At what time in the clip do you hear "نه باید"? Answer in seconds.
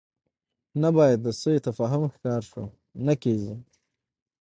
0.81-1.19